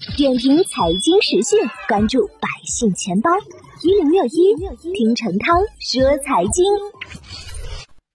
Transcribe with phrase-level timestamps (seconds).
[0.00, 3.30] 点评财经时讯，关注百姓钱包
[3.82, 4.56] 一零六一，
[4.94, 6.64] 听陈涛说财经。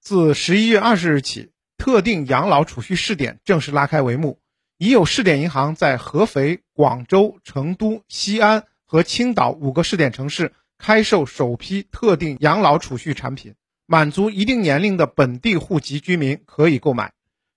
[0.01, 4.39] 自十一月二十日起，特定养老储蓄试点正式拉开帷幕。
[4.79, 13.53] 已有试点银行在合肥、广州、成都、西安和青岛五个试点城市开售首批特定养老储蓄产品，
[13.85, 17.13] 满足一定年龄的本地户籍居民可以购买。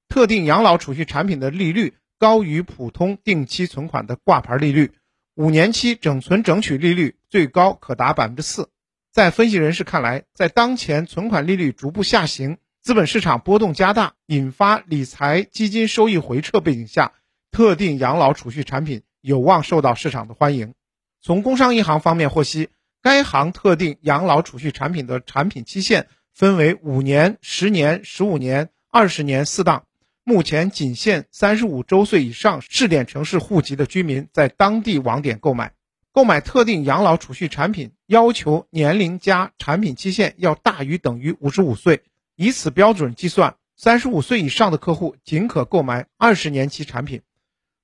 [0.06, 1.94] 特定养老储蓄产品的利率。
[2.18, 4.92] 高于普通定期存款的挂牌利率，
[5.34, 8.70] 五年期整存整取利率最高可达百分之四。
[9.12, 17.12] 在分析人士看来，在当前存款利率逐步下行、资本市场波动加大、引发理财基金收益回撤背景下，
[17.50, 20.74] 特定养老储蓄产品有望受到市场的欢迎。
[21.20, 22.68] 从工商银行方面获悉，
[23.02, 29.84] 该行特定养老储蓄产品的产品期限分为五年、十年、十五年、二十年四档。
[30.28, 35.72] 目前仅限三十五周岁以上试点城市户籍的居民在当地网点购买。
[36.12, 42.02] 购买特定养老储蓄产品要求年龄加产品期限要大于等于五十五岁，
[42.36, 47.22] 以此标准计算，三十五岁以上的客户仅可购买二十年期产品，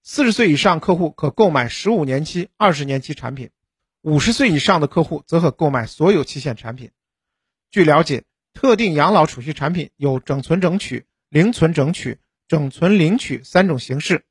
[0.02, 3.48] 四十岁以上客户可购买十五年期、二十年期产品，
[4.02, 6.90] 五十岁以上的客户则可购买所有期限产品。
[7.70, 12.18] 据了解，特定养老储蓄产品有整存整取、零存整取。
[12.46, 14.24] 整存领取三种形式，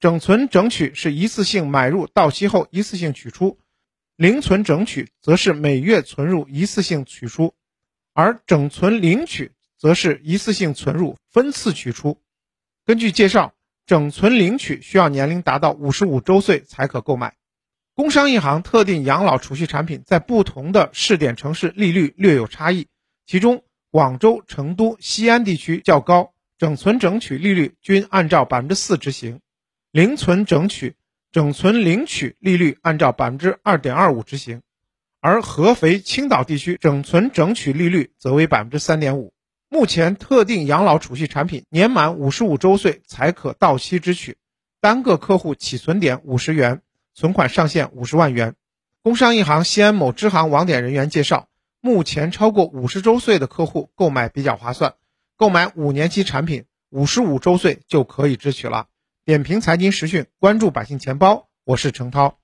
[0.00, 3.58] 整存整取是一次性买入到期后一次性取出，
[4.16, 7.54] 零存整取则是每月存入一次性取出，
[8.12, 12.20] 而整存领取则是一次性存入分次取出。
[12.84, 13.54] 根据介绍，
[13.86, 17.34] 整存领取需要年龄达到五十五周岁才可购买。
[17.94, 22.88] 工商银行特定养老储蓄产品在不同的试点城市利率略有差异，
[23.24, 26.34] 其中广州、成都、西安地区较高。
[26.58, 29.40] 整存整取利率均按照百分之四执行，
[29.90, 30.96] 零存整取、
[31.30, 34.62] 整存领取利率按照百分之二点二五执行，
[35.20, 39.34] 而合肥、青岛地区整存整取利率则为百分之三点五。
[39.68, 44.38] 目前特定养老储蓄产品年满五十五周岁才可到期支取，
[44.80, 46.80] 单个客户起存点五十元，
[47.12, 48.54] 存款上限五十万元。
[49.02, 51.48] 工商银行西安某支行网点人员介绍，
[51.80, 54.94] 目前超过五十周岁的客户购买比较划算。
[55.38, 58.86] 购买五年期产品，五十五周岁就可以支取了。
[59.26, 62.38] 点评财经时讯，关注百姓钱包，我是程涛。